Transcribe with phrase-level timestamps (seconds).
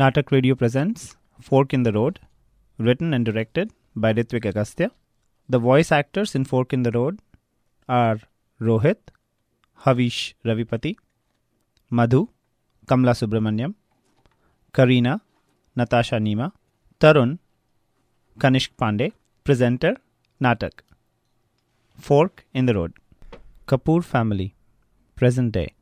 [0.00, 2.20] Natak Radio presents Fork in the Road,
[2.78, 4.92] written and directed by Ritvik Agastya.
[5.46, 7.18] The voice actors in Fork in the Road
[7.86, 8.18] are
[8.58, 9.10] Rohit,
[9.84, 10.96] Havish Ravipati,
[11.90, 12.28] Madhu,
[12.86, 13.74] Kamla Subramanyam,
[14.72, 15.20] Karina,
[15.76, 16.52] Natasha Nima,
[16.98, 17.38] Tarun,
[18.38, 19.12] Kanishk Pandey,
[19.44, 19.96] presenter,
[20.40, 20.80] Natak.
[21.98, 22.94] Fork in the Road.
[23.66, 24.54] Kapoor family,
[25.14, 25.74] present day.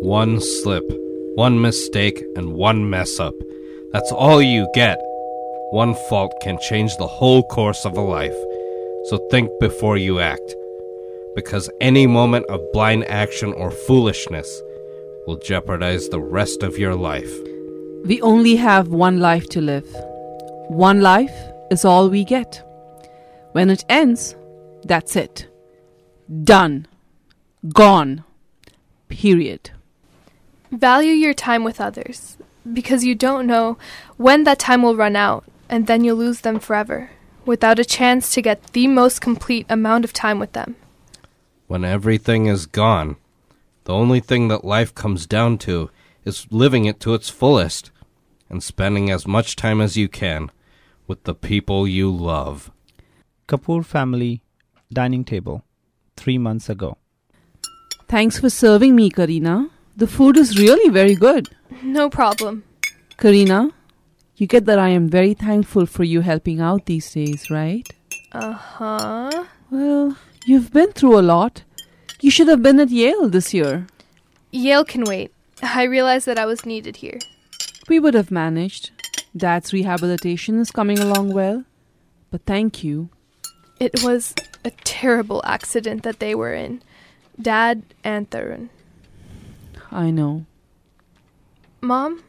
[0.00, 0.84] One slip,
[1.34, 3.34] one mistake, and one mess up.
[3.92, 4.96] That's all you get.
[5.70, 8.36] One fault can change the whole course of a life.
[9.06, 10.54] So think before you act.
[11.34, 14.62] Because any moment of blind action or foolishness
[15.26, 17.32] will jeopardize the rest of your life.
[18.04, 19.88] We only have one life to live.
[20.68, 21.36] One life
[21.72, 22.62] is all we get.
[23.50, 24.36] When it ends,
[24.84, 25.48] that's it.
[26.44, 26.86] Done.
[27.72, 28.22] Gone.
[29.08, 29.70] Period.
[30.70, 32.36] Value your time with others
[32.72, 33.78] because you don't know
[34.16, 37.10] when that time will run out and then you'll lose them forever
[37.46, 40.76] without a chance to get the most complete amount of time with them.
[41.66, 43.16] When everything is gone,
[43.84, 45.90] the only thing that life comes down to
[46.24, 47.90] is living it to its fullest
[48.50, 50.50] and spending as much time as you can
[51.06, 52.70] with the people you love.
[53.46, 54.42] Kapoor family
[54.92, 55.64] dining table,
[56.16, 56.98] three months ago.
[58.08, 59.70] Thanks for serving me, Karina.
[59.98, 61.48] The food is really very good.
[61.82, 62.62] No problem.
[63.16, 63.72] Karina,
[64.36, 67.82] you get that I am very thankful for you helping out these days, right?
[68.30, 69.44] Uh huh.
[69.72, 71.64] Well, you've been through a lot.
[72.20, 73.88] You should have been at Yale this year.
[74.52, 75.32] Yale can wait.
[75.64, 77.18] I realized that I was needed here.
[77.88, 78.92] We would have managed.
[79.36, 81.64] Dad's rehabilitation is coming along well.
[82.30, 83.08] But thank you.
[83.80, 84.32] It was
[84.64, 86.82] a terrible accident that they were in.
[87.42, 88.68] Dad and Tarun.
[89.90, 90.46] I know.
[91.80, 92.22] Mom,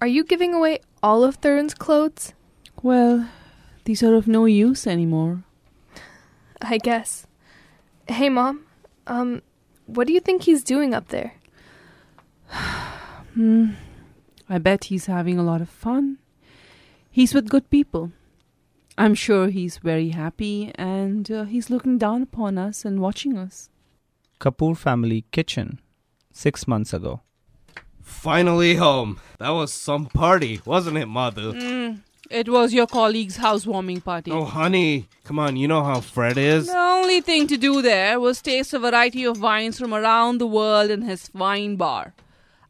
[0.00, 2.32] are you giving away all of Tarun's clothes?
[2.82, 3.28] Well,
[3.84, 5.44] these are of no use anymore.
[6.60, 7.26] I guess.
[8.06, 8.64] Hey, Mom.
[9.06, 9.42] Um,
[9.86, 11.34] what do you think he's doing up there?
[13.34, 13.74] Hmm.
[14.48, 16.18] I bet he's having a lot of fun.
[17.10, 18.10] He's with good people.
[18.96, 23.70] I'm sure he's very happy and uh, he's looking down upon us and watching us.
[24.40, 25.80] Kapoor family kitchen,
[26.32, 27.22] six months ago.
[28.02, 29.20] Finally home.
[29.38, 31.52] That was some party, wasn't it, Madhu?
[31.52, 32.00] Mm,
[32.30, 34.30] it was your colleague's housewarming party.
[34.30, 36.66] Oh, honey, come on, you know how Fred is.
[36.66, 40.46] The only thing to do there was taste a variety of wines from around the
[40.46, 42.14] world in his wine bar.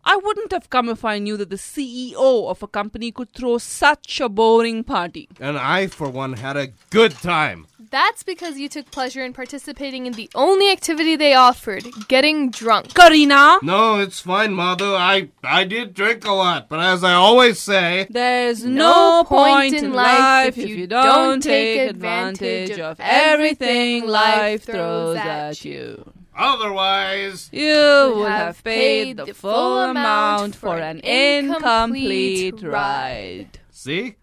[0.05, 3.59] I wouldn't have come if I knew that the CEO of a company could throw
[3.59, 5.29] such a boring party.
[5.39, 7.68] And I, for one, had a good time.
[7.91, 12.93] That's because you took pleasure in participating in the only activity they offered getting drunk.
[12.93, 13.59] Karina!
[13.63, 14.95] No, it's fine, Madhu.
[14.95, 19.93] I, I did drink a lot, but as I always say, There's no, point in
[19.95, 26.13] life if you don't take advantage of everything life throws at you.
[26.37, 27.49] otherwise.
[27.53, 33.61] You would have paid the full amount for an incomplete ride.
[33.71, 34.17] See?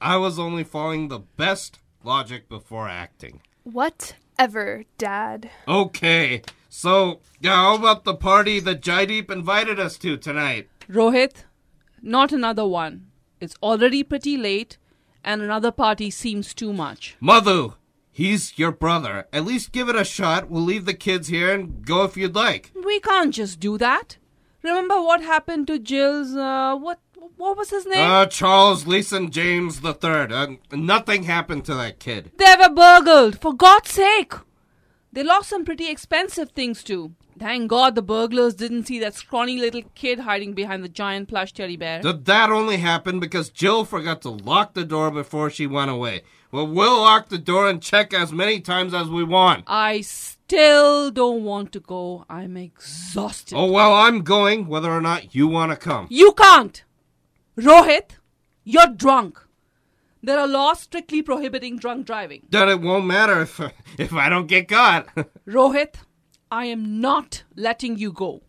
[0.00, 3.40] I was only following the best logic before acting.
[3.64, 5.50] Whatever, Dad.
[5.66, 10.68] Okay, so yeah, how about the party that Jaideep invited us to tonight?
[10.88, 11.44] Rohit,
[12.00, 13.08] not another one.
[13.40, 14.78] It's already pretty late,
[15.24, 17.16] and another party seems too much.
[17.20, 17.74] Madhu,
[18.12, 19.26] he's your brother.
[19.32, 20.48] At least give it a shot.
[20.48, 22.70] We'll leave the kids here and go if you'd like.
[22.84, 24.16] We can't just do that.
[24.62, 27.00] Remember what happened to Jill's, uh, what,
[27.36, 28.10] what was his name?
[28.10, 30.32] Uh, Charles Leeson James the Third.
[30.32, 32.32] Uh, nothing happened to that kid.
[32.36, 34.32] they were burgled, for God's sake!
[35.12, 37.14] They lost some pretty expensive things too.
[37.38, 41.52] Thank God the burglars didn't see that scrawny little kid hiding behind the giant plush
[41.52, 42.00] teddy bear.
[42.00, 46.22] Did that only happen because Jill forgot to lock the door before she went away?
[46.50, 49.64] Well, we'll lock the door and check as many times as we want.
[49.66, 52.24] I still don't want to go.
[52.30, 53.54] I'm exhausted.
[53.54, 56.06] Oh, well, I'm going whether or not you want to come.
[56.08, 56.84] You can't!
[57.58, 58.18] Rohit,
[58.64, 59.40] you're drunk.
[60.22, 62.42] There are laws strictly prohibiting drunk driving.
[62.50, 63.60] Then it won't matter if,
[63.98, 65.08] if I don't get caught.
[65.46, 65.94] Rohit,
[66.50, 68.42] I am not letting you go.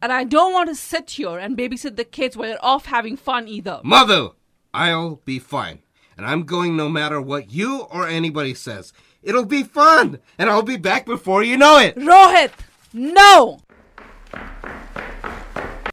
[0.00, 3.16] And I don't want to sit here and babysit the kids while you're off having
[3.16, 3.80] fun either.
[3.82, 4.28] Mother,
[4.72, 5.80] I'll be fine.
[6.16, 8.92] And I'm going no matter what you or anybody says.
[9.22, 11.96] It'll be fun, and I'll be back before you know it.
[11.96, 12.52] Rohit,
[12.92, 13.60] no!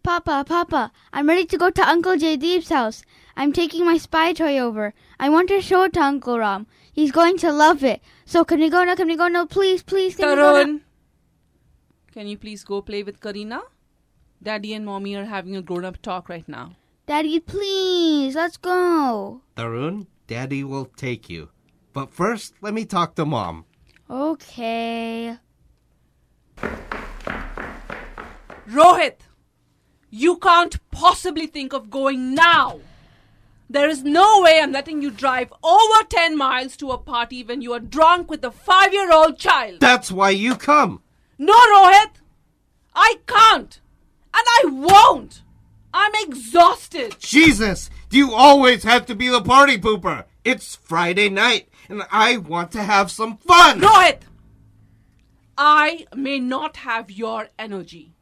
[0.05, 3.01] Papa, Papa, I'm ready to go to Uncle Jaydeep's house.
[3.35, 4.93] I'm taking my spy toy over.
[5.19, 6.67] I want to show it to Uncle Ram.
[6.93, 8.03] He's going to love it.
[8.23, 8.93] So can we go now?
[8.93, 9.47] Can we go now?
[9.47, 10.63] Please, please, can we go now?
[10.63, 10.81] Tarun,
[12.13, 13.63] can you please go play with Karina?
[14.43, 16.75] Daddy and mommy are having a grown up talk right now.
[17.07, 19.41] Daddy, please, let's go.
[19.57, 21.49] Tarun, Daddy will take you.
[21.93, 23.65] But first, let me talk to Mom.
[24.07, 25.39] Okay.
[28.69, 29.24] Rohit,
[30.15, 32.79] you can't possibly think of going now.
[33.69, 37.61] There is no way I'm letting you drive over 10 miles to a party when
[37.61, 39.81] you are drunk with a five year old child.
[39.81, 41.01] That's why you come.
[41.37, 42.21] No, Rohit!
[42.95, 43.81] I can't!
[44.33, 45.41] And I won't!
[45.93, 47.17] I'm exhausted!
[47.19, 50.23] Jesus, do you always have to be the party pooper?
[50.45, 53.81] It's Friday night, and I want to have some fun.
[53.81, 54.19] Rohit!
[55.57, 58.14] I may not have your energy,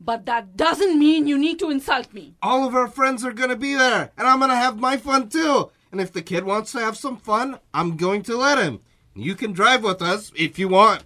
[0.00, 2.34] but that doesn't mean you need to insult me.
[2.42, 5.70] All of our friends are gonna be there, and I'm gonna have my fun too.
[5.92, 8.80] And if the kid wants to have some fun, I'm going to let him.
[9.14, 11.04] You can drive with us if you want.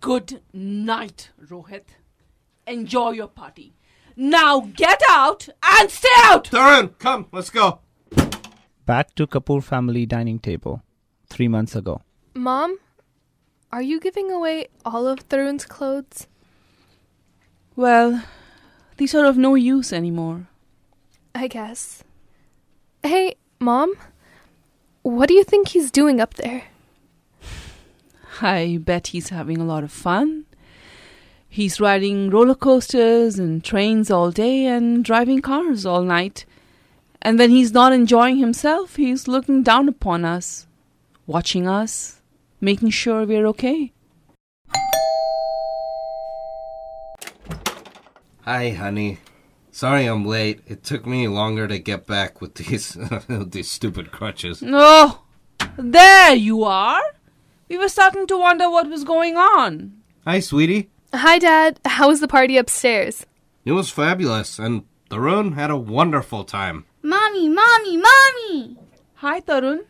[0.00, 1.96] Good night, Rohit.
[2.66, 3.74] Enjoy your party.
[4.16, 6.44] Now get out and stay out!
[6.50, 7.80] Tarun, come, let's go.
[8.84, 10.82] Back to Kapoor family dining table.
[11.28, 12.02] Three months ago.
[12.34, 12.78] Mom,
[13.72, 16.26] are you giving away all of Tarun's clothes?
[17.78, 18.24] Well,
[18.96, 20.48] these are of no use anymore.
[21.32, 22.02] I guess.
[23.04, 23.94] Hey, Mom,
[25.02, 26.64] what do you think he's doing up there?
[28.42, 30.46] I bet he's having a lot of fun.
[31.48, 36.46] He's riding roller coasters and trains all day and driving cars all night.
[37.22, 40.66] And when he's not enjoying himself, he's looking down upon us,
[41.28, 42.20] watching us,
[42.60, 43.92] making sure we're okay.
[48.48, 49.18] Hi, honey.
[49.70, 50.62] Sorry I'm late.
[50.66, 52.96] It took me longer to get back with these
[53.28, 54.62] these stupid crutches.
[54.64, 55.20] Oh,
[55.76, 57.02] there you are.
[57.68, 60.00] We were starting to wonder what was going on.
[60.24, 60.88] Hi, sweetie.
[61.12, 61.78] Hi, Dad.
[61.84, 63.26] How was the party upstairs?
[63.66, 66.86] It was fabulous, and Tarun had a wonderful time.
[67.02, 68.78] Mommy, mommy, mommy!
[69.16, 69.84] Hi, Tarun.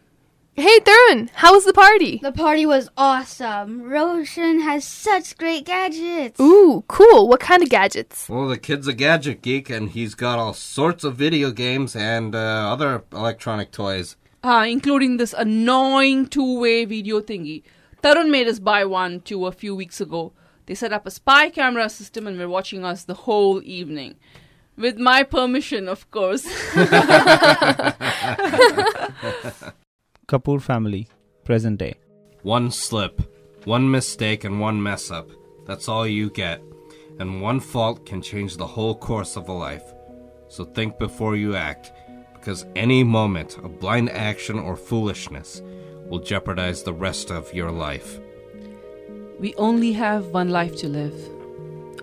[0.59, 2.19] Hey, Tarun, how was the party?
[2.21, 3.81] The party was awesome.
[3.81, 6.41] Roshan has such great gadgets.
[6.41, 7.29] Ooh, cool.
[7.29, 8.29] What kind of gadgets?
[8.29, 12.35] Well, the kid's a gadget geek, and he's got all sorts of video games and
[12.35, 14.17] uh, other electronic toys.
[14.43, 17.63] Ah, including this annoying two-way video thingy.
[18.03, 20.33] Tarun made us buy one too a few weeks ago.
[20.67, 24.17] They set up a spy camera system and were watching us the whole evening.
[24.77, 26.49] With my permission, of course.
[30.29, 31.09] Kapoor family,
[31.43, 31.95] present day.
[32.43, 33.23] One slip,
[33.65, 35.31] one mistake, and one mess up.
[35.65, 36.63] That's all you get.
[37.19, 39.95] And one fault can change the whole course of a life.
[40.49, 41.93] So think before you act,
[42.35, 45.63] because any moment of blind action or foolishness
[46.11, 48.21] will jeopardize the rest of your life.
[49.41, 51.17] we only have one life to live.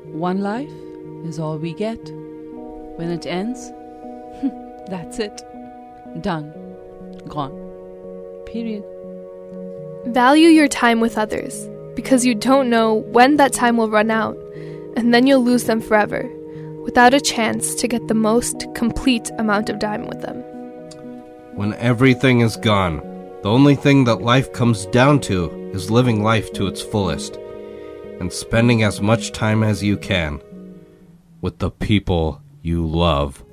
[0.06, 0.72] One life
[1.26, 2.00] is all we get.
[2.98, 3.72] When it ends,
[4.90, 5.44] that's it.
[6.22, 6.54] Done.
[7.28, 7.75] Gone.
[8.56, 8.86] Period.
[10.06, 14.38] Value your time with others because you don't know when that time will run out,
[14.96, 16.24] and then you'll lose them forever
[16.82, 20.38] without a chance to get the most complete amount of time with them.
[21.58, 23.00] When everything is gone,
[23.44, 27.36] the only thing that life comes down to is living life to its fullest
[28.22, 30.42] and spending as much time as you can
[31.42, 33.45] with the people you love.